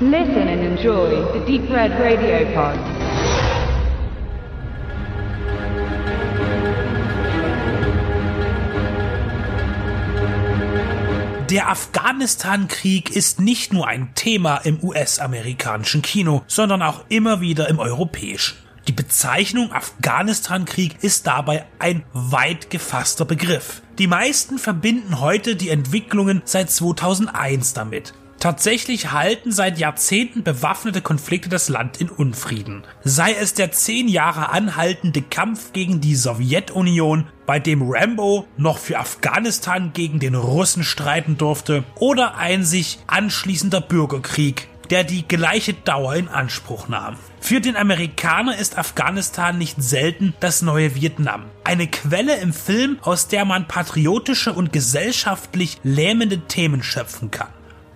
Listen 0.00 0.48
and 0.48 0.60
enjoy 0.60 1.22
the 1.32 1.38
Deep 1.46 1.70
Red 1.70 1.92
Radio 1.92 2.44
Pod. 2.52 2.76
Der 11.48 11.68
Afghanistan-Krieg 11.70 13.14
ist 13.14 13.38
nicht 13.38 13.72
nur 13.72 13.86
ein 13.86 14.10
Thema 14.16 14.56
im 14.56 14.82
US-amerikanischen 14.82 16.02
Kino, 16.02 16.42
sondern 16.48 16.82
auch 16.82 17.04
immer 17.08 17.40
wieder 17.40 17.68
im 17.68 17.78
europäischen. 17.78 18.58
Die 18.88 18.92
Bezeichnung 18.92 19.70
Afghanistan-Krieg 19.70 21.04
ist 21.04 21.28
dabei 21.28 21.66
ein 21.78 22.02
weit 22.12 22.68
gefasster 22.68 23.26
Begriff. 23.26 23.80
Die 23.98 24.08
meisten 24.08 24.58
verbinden 24.58 25.20
heute 25.20 25.54
die 25.54 25.68
Entwicklungen 25.68 26.42
seit 26.44 26.68
2001 26.68 27.74
damit. 27.74 28.12
Tatsächlich 28.44 29.10
halten 29.10 29.52
seit 29.52 29.78
Jahrzehnten 29.78 30.42
bewaffnete 30.42 31.00
Konflikte 31.00 31.48
das 31.48 31.70
Land 31.70 31.98
in 31.98 32.10
Unfrieden. 32.10 32.82
Sei 33.02 33.32
es 33.32 33.54
der 33.54 33.72
zehn 33.72 34.06
Jahre 34.06 34.50
anhaltende 34.50 35.22
Kampf 35.22 35.72
gegen 35.72 36.02
die 36.02 36.14
Sowjetunion, 36.14 37.26
bei 37.46 37.58
dem 37.58 37.80
Rambo 37.80 38.46
noch 38.58 38.76
für 38.76 38.98
Afghanistan 38.98 39.94
gegen 39.94 40.18
den 40.18 40.34
Russen 40.34 40.84
streiten 40.84 41.38
durfte, 41.38 41.84
oder 41.94 42.36
ein 42.36 42.64
sich 42.64 42.98
anschließender 43.06 43.80
Bürgerkrieg, 43.80 44.68
der 44.90 45.04
die 45.04 45.26
gleiche 45.26 45.72
Dauer 45.72 46.14
in 46.14 46.28
Anspruch 46.28 46.86
nahm. 46.86 47.16
Für 47.40 47.62
den 47.62 47.76
Amerikaner 47.76 48.58
ist 48.58 48.76
Afghanistan 48.76 49.56
nicht 49.56 49.82
selten 49.82 50.34
das 50.40 50.60
neue 50.60 50.94
Vietnam. 50.94 51.46
Eine 51.64 51.86
Quelle 51.86 52.36
im 52.36 52.52
Film, 52.52 52.98
aus 53.00 53.26
der 53.26 53.46
man 53.46 53.68
patriotische 53.68 54.52
und 54.52 54.70
gesellschaftlich 54.70 55.78
lähmende 55.82 56.40
Themen 56.40 56.82
schöpfen 56.82 57.30
kann. 57.30 57.48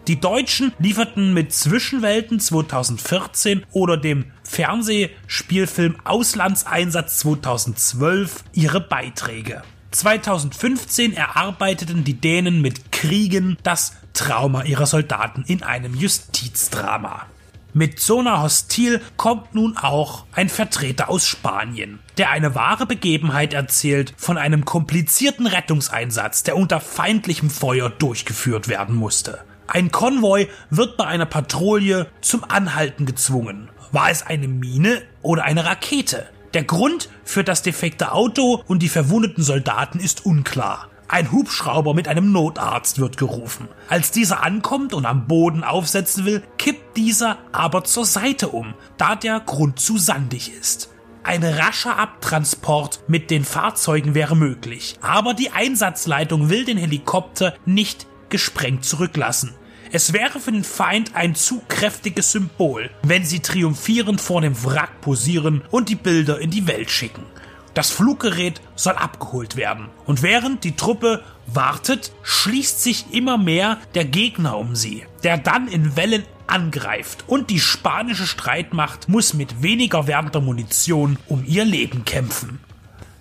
Die 0.09 0.19
Deutschen 0.19 0.73
lieferten 0.79 1.35
mit 1.35 1.53
Zwischenwelten 1.53 2.41
2014 2.41 3.67
oder 3.73 3.99
dem 3.99 4.25
Fernsehspielfilm 4.43 5.97
Auslandseinsatz 6.03 7.19
2012 7.19 8.43
ihre 8.55 8.81
Beiträge. 8.81 9.63
2015 9.91 11.13
erarbeiteten 11.13 12.05
die 12.05 12.15
Dänen 12.15 12.63
mit 12.63 12.91
Kriegen 12.91 13.59
das 13.63 13.99
Trauma 14.15 14.65
ihrer 14.65 14.87
Soldaten 14.87 15.45
in 15.47 15.63
einem 15.63 15.95
Justizdrama. 15.95 17.27
Mit 17.75 18.01
Zona 18.01 18.43
Hostil 18.43 19.03
kommt 19.19 19.55
nun 19.55 19.77
auch 19.77 20.25
ein 20.33 20.49
Vertreter 20.49 21.11
aus 21.11 21.27
Spanien, 21.27 21.99
der 22.17 22.31
eine 22.31 22.55
wahre 22.55 22.87
Begebenheit 22.87 23.53
erzählt 23.53 24.15
von 24.17 24.39
einem 24.39 24.65
komplizierten 24.65 25.47
Rettungseinsatz, 25.47 26.45
der 26.45 26.57
unter 26.57 26.81
feindlichem 26.81 27.51
Feuer 27.51 27.91
durchgeführt 27.91 28.69
werden 28.69 28.97
musste. 28.97 29.41
Ein 29.71 29.93
Konvoi 29.93 30.49
wird 30.71 30.97
bei 30.97 31.05
einer 31.05 31.27
Patrouille 31.27 32.07
zum 32.23 32.43
Anhalten 32.43 33.05
gezwungen. 33.05 33.69
War 33.93 34.11
es 34.11 34.23
eine 34.23 34.49
Mine 34.49 35.03
oder 35.21 35.45
eine 35.45 35.67
Rakete? 35.67 36.27
Der 36.55 36.65
Grund 36.65 37.11
für 37.23 37.45
das 37.45 37.61
defekte 37.61 38.13
Auto 38.13 38.63
und 38.67 38.83
die 38.83 38.89
verwundeten 38.89 39.45
Soldaten 39.45 40.01
ist 40.01 40.25
unklar. 40.25 40.89
Ein 41.07 41.33
Hubschrauber 41.33 41.93
mit 41.93 42.09
einem 42.09 42.33
Notarzt 42.33 42.99
wird 42.99 43.19
gerufen. 43.19 43.69
Als 43.89 44.11
dieser 44.11 44.43
ankommt 44.43 44.95
und 44.95 45.05
am 45.05 45.27
Boden 45.27 45.63
aufsetzen 45.65 46.25
will, 46.25 46.43
kippt 46.57 46.97
dieser 46.97 47.37
aber 47.53 47.85
zur 47.85 48.07
Seite 48.07 48.49
um, 48.49 48.73
da 48.97 49.17
der 49.17 49.39
Grund 49.41 49.79
zu 49.81 49.99
sandig 49.99 50.51
ist. 50.59 50.95
Ein 51.25 51.45
rascher 51.45 51.99
Abtransport 51.99 53.01
mit 53.07 53.31
den 53.31 53.45
Fahrzeugen 53.45 54.15
wäre 54.15 54.35
möglich, 54.35 54.97
aber 55.03 55.35
die 55.35 55.51
Einsatzleitung 55.51 56.49
will 56.49 56.65
den 56.65 56.79
Helikopter 56.79 57.55
nicht 57.67 58.07
gesprengt 58.31 58.85
zurücklassen. 58.85 59.55
Es 59.91 60.13
wäre 60.13 60.39
für 60.39 60.53
den 60.53 60.65
Feind 60.65 61.15
ein 61.15 61.35
zu 61.35 61.63
kräftiges 61.69 62.33
Symbol, 62.33 62.91
wenn 63.03 63.25
sie 63.25 63.41
triumphierend 63.41 64.21
vor 64.21 64.43
dem 64.43 64.63
Wrack 64.65 65.01
posieren 65.01 65.63
und 65.71 65.89
die 65.89 65.95
Bilder 65.95 66.39
in 66.39 66.51
die 66.51 66.67
Welt 66.67 66.91
schicken. 66.91 67.25
Das 67.73 67.91
Fluggerät 67.91 68.61
soll 68.75 68.95
abgeholt 68.95 69.57
werden. 69.57 69.89
Und 70.05 70.23
während 70.23 70.65
die 70.65 70.77
Truppe 70.77 71.23
wartet, 71.47 72.13
schließt 72.23 72.83
sich 72.83 73.13
immer 73.13 73.39
mehr 73.39 73.79
der 73.95 74.05
Gegner 74.05 74.59
um 74.59 74.75
sie, 74.75 75.05
der 75.23 75.39
dann 75.39 75.69
in 75.69 75.97
Wellen 75.97 76.25
angreift. 76.49 77.25
Und 77.27 77.51
die 77.51 77.61
spanische 77.61 78.27
Streitmacht 78.27 79.09
muss 79.09 79.33
mit 79.33 79.63
weniger 79.63 80.07
werdender 80.07 80.41
Munition 80.41 81.19
um 81.29 81.45
ihr 81.47 81.65
Leben 81.65 82.05
kämpfen. 82.05 82.59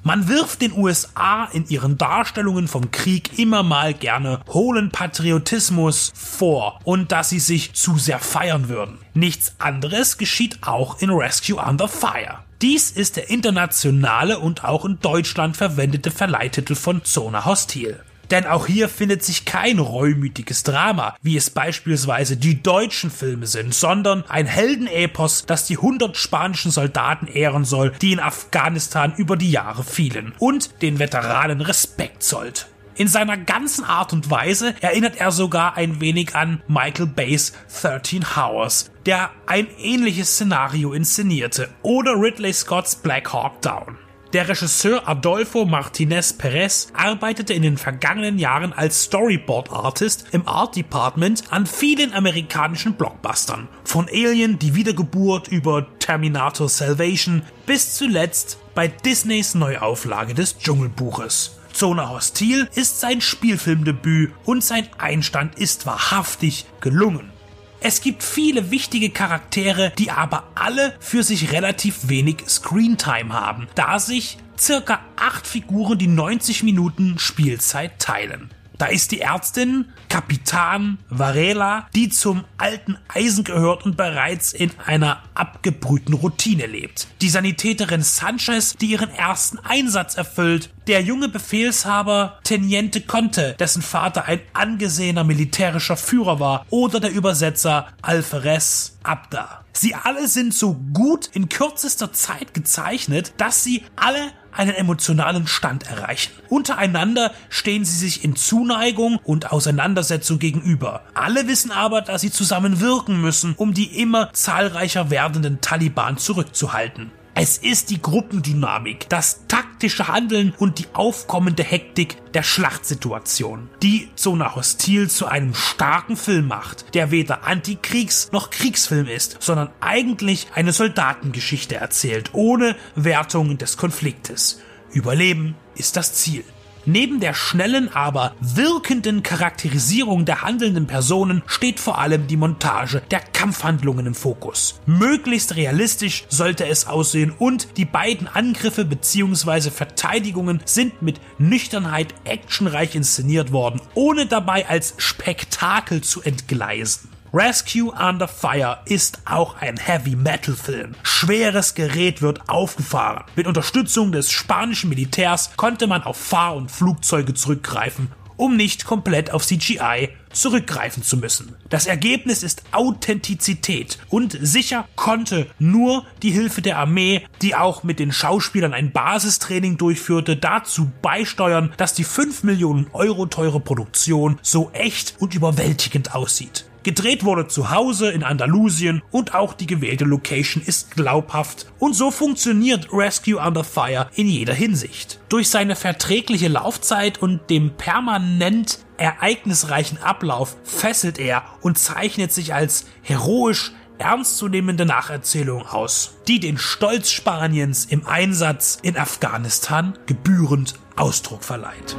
Man 0.03 0.27
wirft 0.27 0.61
den 0.61 0.73
USA 0.73 1.45
in 1.51 1.67
ihren 1.67 1.97
Darstellungen 1.97 2.67
vom 2.67 2.91
Krieg 2.91 3.37
immer 3.37 3.63
mal 3.63 3.93
gerne 3.93 4.39
hohlen 4.47 4.91
Patriotismus 4.91 6.13
vor 6.15 6.79
und 6.83 7.11
dass 7.11 7.29
sie 7.29 7.39
sich 7.39 7.73
zu 7.73 7.97
sehr 7.97 8.19
feiern 8.19 8.69
würden. 8.69 8.99
Nichts 9.13 9.55
anderes 9.59 10.17
geschieht 10.17 10.59
auch 10.61 11.01
in 11.01 11.09
Rescue 11.09 11.61
Under 11.61 11.87
Fire. 11.87 12.39
Dies 12.61 12.89
ist 12.89 13.17
der 13.17 13.29
internationale 13.29 14.39
und 14.39 14.63
auch 14.63 14.85
in 14.85 14.99
Deutschland 14.99 15.57
verwendete 15.57 16.09
Verleihtitel 16.09 16.75
von 16.75 17.03
Zona 17.03 17.45
Hostil. 17.45 17.99
Denn 18.31 18.45
auch 18.45 18.67
hier 18.67 18.89
findet 18.89 19.23
sich 19.23 19.45
kein 19.45 19.79
reumütiges 19.79 20.63
Drama, 20.63 21.15
wie 21.21 21.37
es 21.37 21.49
beispielsweise 21.49 22.37
die 22.37 22.61
deutschen 22.61 23.09
Filme 23.09 23.47
sind, 23.47 23.73
sondern 23.73 24.23
ein 24.27 24.45
Heldenepos, 24.45 25.45
das 25.45 25.65
die 25.65 25.77
100 25.77 26.17
spanischen 26.17 26.71
Soldaten 26.71 27.27
ehren 27.27 27.65
soll, 27.65 27.91
die 28.01 28.13
in 28.13 28.19
Afghanistan 28.19 29.13
über 29.15 29.37
die 29.37 29.51
Jahre 29.51 29.83
fielen 29.83 30.33
und 30.39 30.81
den 30.81 30.99
Veteranen 30.99 31.61
Respekt 31.61 32.23
zollt. 32.23 32.67
In 32.97 33.07
seiner 33.07 33.37
ganzen 33.37 33.83
Art 33.83 34.11
und 34.11 34.31
Weise 34.31 34.73
erinnert 34.81 35.17
er 35.17 35.31
sogar 35.31 35.77
ein 35.77 36.01
wenig 36.01 36.35
an 36.35 36.63
Michael 36.67 37.05
Bays 37.05 37.53
13 37.81 38.25
Hours, 38.35 38.89
der 39.05 39.29
ein 39.45 39.67
ähnliches 39.77 40.31
Szenario 40.31 40.93
inszenierte, 40.93 41.69
oder 41.83 42.13
Ridley 42.19 42.53
Scotts 42.53 42.95
Black 42.95 43.31
Hawk 43.31 43.61
Down. 43.61 43.99
Der 44.33 44.49
Regisseur 44.49 45.07
Adolfo 45.07 45.63
Martinez 45.63 46.33
Perez 46.33 46.87
arbeitete 46.93 47.53
in 47.53 47.61
den 47.61 47.77
vergangenen 47.77 48.37
Jahren 48.37 48.73
als 48.73 49.03
Storyboard 49.03 49.71
Artist 49.71 50.25
im 50.33 50.45
Art 50.45 50.75
Department 50.75 51.43
an 51.49 51.65
vielen 51.65 52.13
amerikanischen 52.13 52.95
Blockbustern. 52.95 53.69
Von 53.85 54.09
Alien, 54.09 54.59
die 54.59 54.75
Wiedergeburt 54.75 55.47
über 55.47 55.87
Terminator 55.99 56.67
Salvation 56.67 57.41
bis 57.65 57.95
zuletzt 57.95 58.57
bei 58.75 58.89
Disneys 58.89 59.55
Neuauflage 59.55 60.33
des 60.33 60.57
Dschungelbuches. 60.57 61.57
Zona 61.71 62.09
Hostil 62.09 62.67
ist 62.75 62.99
sein 62.99 63.21
Spielfilmdebüt 63.21 64.33
und 64.43 64.61
sein 64.61 64.89
Einstand 64.97 65.57
ist 65.57 65.85
wahrhaftig 65.85 66.65
gelungen. 66.81 67.31
Es 67.79 68.01
gibt 68.01 68.23
viele 68.23 68.71
wichtige 68.71 69.11
Charaktere, 69.11 69.93
die 69.97 70.09
aber 70.09 70.51
alle 70.55 70.95
für 70.99 71.23
sich 71.23 71.51
relativ 71.51 72.09
wenig 72.09 72.37
Screentime 72.47 73.33
haben, 73.33 73.67
da 73.75 73.99
sich 73.99 74.37
circa 74.59 74.99
acht 75.15 75.45
Figuren 75.45 75.97
die 75.97 76.07
90 76.07 76.63
Minuten 76.63 77.19
Spielzeit 77.19 77.99
teilen. 77.99 78.49
Da 78.77 78.85
ist 78.85 79.11
die 79.11 79.21
Ärztin 79.21 79.85
Kapitan 80.07 80.99
Varela, 81.09 81.87
die 81.95 82.09
zum 82.09 82.43
alten 82.57 82.97
Eisen 83.07 83.43
gehört 83.43 83.85
und 83.85 83.97
bereits 83.97 84.53
in 84.53 84.71
einer 84.85 85.23
abgebrühten 85.33 86.13
Routine 86.13 86.67
lebt. 86.67 87.07
Die 87.21 87.29
Sanitäterin 87.29 88.03
Sanchez, 88.03 88.75
die 88.75 88.91
ihren 88.91 89.09
ersten 89.09 89.57
Einsatz 89.59 90.15
erfüllt. 90.15 90.69
Der 90.85 91.01
junge 91.01 91.27
Befehlshaber 91.27 92.37
Teniente 92.43 93.01
Conte, 93.01 93.55
dessen 93.59 93.81
Vater 93.81 94.25
ein 94.25 94.41
angesehener 94.53 95.23
militärischer 95.23 95.97
Führer 95.97 96.39
war. 96.39 96.65
Oder 96.69 96.99
der 96.99 97.11
Übersetzer 97.11 97.87
Alferez 98.03 98.97
Abda. 99.01 99.63
Sie 99.73 99.95
alle 99.95 100.27
sind 100.27 100.53
so 100.53 100.73
gut 100.93 101.29
in 101.33 101.49
kürzester 101.49 102.13
Zeit 102.13 102.53
gezeichnet, 102.53 103.33
dass 103.37 103.63
sie 103.63 103.83
alle 103.95 104.31
einen 104.57 104.73
emotionalen 104.73 105.47
Stand 105.47 105.87
erreichen. 105.87 106.31
Untereinander 106.49 107.31
stehen 107.49 107.85
sie 107.85 107.97
sich 107.97 108.23
in 108.23 108.35
Zuneigung 108.35 109.19
und 109.23 109.51
Auseinandersetzung 109.51 110.39
gegenüber. 110.39 111.03
Alle 111.13 111.47
wissen 111.47 111.71
aber, 111.71 112.01
dass 112.01 112.21
sie 112.21 112.31
zusammen 112.31 112.79
wirken 112.79 113.21
müssen, 113.21 113.53
um 113.57 113.73
die 113.73 114.01
immer 114.01 114.33
zahlreicher 114.33 115.09
werdenden 115.09 115.61
Taliban 115.61 116.17
zurückzuhalten. 116.17 117.11
Es 117.39 117.59
ist 117.59 117.91
die 117.91 118.01
Gruppendynamik, 118.01 119.09
das 119.09 119.45
taktische 119.77 120.07
Handeln 120.07 120.55
und 120.57 120.79
die 120.79 120.87
aufkommende 120.93 121.61
Hektik 121.63 122.17
der 122.33 122.41
Schlachtsituation, 122.41 123.69
die 123.83 124.09
Zona 124.15 124.55
Hostil 124.55 125.07
zu 125.07 125.27
einem 125.27 125.53
starken 125.53 126.17
Film 126.17 126.47
macht, 126.47 126.95
der 126.95 127.11
weder 127.11 127.43
Antikriegs- 127.43 128.31
noch 128.31 128.49
Kriegsfilm 128.49 129.05
ist, 129.05 129.37
sondern 129.39 129.69
eigentlich 129.79 130.47
eine 130.55 130.73
Soldatengeschichte 130.73 131.75
erzählt, 131.75 132.31
ohne 132.33 132.75
Wertung 132.95 133.59
des 133.59 133.77
Konfliktes. 133.77 134.61
Überleben 134.91 135.53
ist 135.75 135.95
das 135.95 136.13
Ziel. 136.13 136.43
Neben 136.89 137.19
der 137.19 137.33
schnellen, 137.33 137.93
aber 137.93 138.33
wirkenden 138.39 139.21
Charakterisierung 139.21 140.23
der 140.23 140.41
handelnden 140.41 140.87
Personen 140.87 141.43
steht 141.45 141.81
vor 141.81 141.99
allem 141.99 142.27
die 142.27 142.37
Montage 142.37 143.01
der 143.11 143.19
Kampfhandlungen 143.19 144.05
im 144.05 144.15
Fokus. 144.15 144.79
Möglichst 144.85 145.57
realistisch 145.57 146.23
sollte 146.29 146.65
es 146.65 146.87
aussehen 146.87 147.33
und 147.37 147.75
die 147.75 147.83
beiden 147.83 148.29
Angriffe 148.29 148.85
bzw. 148.85 149.69
Verteidigungen 149.69 150.61
sind 150.63 151.01
mit 151.01 151.19
Nüchternheit 151.39 152.15
actionreich 152.23 152.95
inszeniert 152.95 153.51
worden, 153.51 153.81
ohne 153.93 154.25
dabei 154.25 154.69
als 154.69 154.93
Spektakel 154.95 155.99
zu 155.99 156.21
entgleisen. 156.21 157.09
Rescue 157.33 157.91
Under 157.91 158.27
Fire 158.27 158.79
ist 158.85 159.19
auch 159.25 159.57
ein 159.59 159.77
Heavy 159.77 160.15
Metal 160.15 160.55
Film. 160.55 160.95
Schweres 161.03 161.75
Gerät 161.75 162.21
wird 162.21 162.47
aufgefahren. 162.49 163.25
Mit 163.35 163.47
Unterstützung 163.47 164.13
des 164.13 164.31
spanischen 164.31 164.89
Militärs 164.89 165.51
konnte 165.57 165.87
man 165.87 166.03
auf 166.03 166.17
Fahr- 166.17 166.55
und 166.55 166.71
Flugzeuge 166.71 167.33
zurückgreifen 167.33 168.09
um 168.37 168.55
nicht 168.55 168.85
komplett 168.85 169.31
auf 169.31 169.45
CGI 169.45 170.09
zurückgreifen 170.31 171.01
zu 171.03 171.17
müssen. 171.17 171.55
Das 171.69 171.87
Ergebnis 171.87 172.43
ist 172.43 172.63
Authentizität 172.71 173.97
und 174.09 174.37
sicher 174.39 174.87
konnte 174.95 175.47
nur 175.57 176.05
die 176.21 176.29
Hilfe 176.29 176.61
der 176.61 176.77
Armee, 176.77 177.25
die 177.41 177.55
auch 177.55 177.83
mit 177.83 177.97
den 177.99 178.11
Schauspielern 178.11 178.73
ein 178.73 178.91
Basistraining 178.91 179.77
durchführte, 179.77 180.37
dazu 180.37 180.91
beisteuern, 181.01 181.73
dass 181.77 181.95
die 181.95 182.03
5 182.03 182.43
Millionen 182.43 182.87
Euro 182.93 183.25
teure 183.25 183.59
Produktion 183.59 184.37
so 184.43 184.69
echt 184.73 185.15
und 185.19 185.33
überwältigend 185.33 186.13
aussieht. 186.13 186.65
Gedreht 186.87 187.25
wurde 187.25 187.49
zu 187.49 187.69
Hause 187.69 188.11
in 188.11 188.23
Andalusien 188.23 189.03
und 189.11 189.35
auch 189.35 189.53
die 189.53 189.67
gewählte 189.67 190.05
Location 190.05 190.63
ist 190.65 190.91
glaubhaft 190.91 191.65
und 191.79 191.93
so 191.93 192.11
funktioniert 192.11 192.87
Rescue 192.93 193.45
Under 193.45 193.65
Fire 193.65 194.09
in 194.15 194.25
jeder 194.25 194.53
Hinsicht. 194.53 195.19
Durch 195.27 195.49
seine 195.49 195.75
verträgliche 195.75 196.47
Laufzeit 196.47 197.21
und 197.21 197.49
dem 197.49 197.71
permanent 197.71 198.79
ereignisreichen 198.95 199.97
Ablauf 199.97 200.55
fesselt 200.63 201.19
er 201.19 201.43
und 201.59 201.77
zeichnet 201.77 202.31
sich 202.31 202.53
als 202.53 202.85
heroisch 203.01 203.73
ernstzunehmende 203.97 204.85
Nacherzählung 204.85 205.67
aus, 205.67 206.15
die 206.29 206.39
den 206.39 206.57
Stolz 206.57 207.11
Spaniens 207.11 207.83
im 207.83 208.07
Einsatz 208.07 208.79
in 208.81 208.95
Afghanistan 208.95 209.97
gebührend 210.05 210.75
Ausdruck 210.95 211.43
verleiht. 211.43 211.97